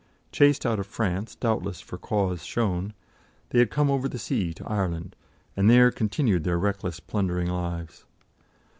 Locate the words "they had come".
3.51-3.91